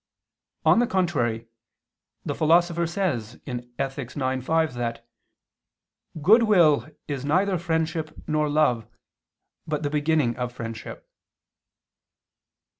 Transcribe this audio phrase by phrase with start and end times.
[0.65, 1.45] On the contrary,
[2.25, 4.17] The Philosopher says (Ethic.
[4.17, 5.07] ix, 5) that
[6.23, 8.87] "goodwill is neither friendship nor love,
[9.67, 11.07] but the beginning of friendship."